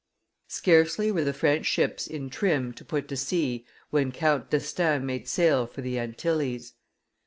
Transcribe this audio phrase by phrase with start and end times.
[0.47, 5.27] Scarcely were the French ships in trim to put to sea when Count d'Estaing made
[5.27, 6.73] sail for the Antilles.